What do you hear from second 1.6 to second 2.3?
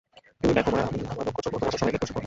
তোমাদের সবাইকে খুশি করব।